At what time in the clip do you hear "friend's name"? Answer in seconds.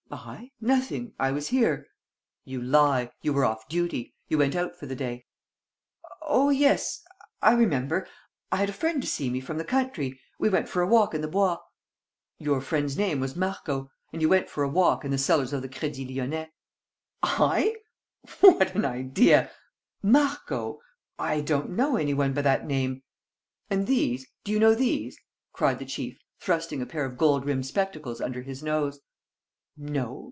12.59-13.21